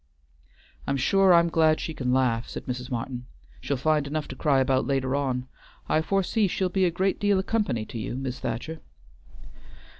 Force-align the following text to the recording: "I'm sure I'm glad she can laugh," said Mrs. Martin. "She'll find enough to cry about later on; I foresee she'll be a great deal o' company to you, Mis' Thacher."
"I'm 0.87 0.97
sure 0.97 1.31
I'm 1.31 1.47
glad 1.47 1.79
she 1.79 1.93
can 1.93 2.11
laugh," 2.11 2.49
said 2.49 2.65
Mrs. 2.65 2.89
Martin. 2.89 3.27
"She'll 3.59 3.77
find 3.77 4.07
enough 4.07 4.27
to 4.29 4.35
cry 4.35 4.59
about 4.59 4.87
later 4.87 5.15
on; 5.15 5.47
I 5.87 6.01
foresee 6.01 6.47
she'll 6.47 6.69
be 6.69 6.85
a 6.85 6.89
great 6.89 7.19
deal 7.19 7.37
o' 7.37 7.43
company 7.43 7.85
to 7.85 7.99
you, 7.99 8.15
Mis' 8.15 8.39
Thacher." 8.39 8.79